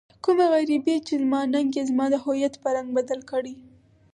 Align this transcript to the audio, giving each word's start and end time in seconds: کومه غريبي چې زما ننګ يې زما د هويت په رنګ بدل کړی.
کومه 0.23 0.45
غريبي 0.53 0.95
چې 1.07 1.13
زما 1.21 1.41
ننګ 1.53 1.69
يې 1.77 1.83
زما 1.89 2.05
د 2.11 2.15
هويت 2.23 2.53
په 2.63 2.69
رنګ 2.75 2.87
بدل 2.97 3.19
کړی. 3.31 3.55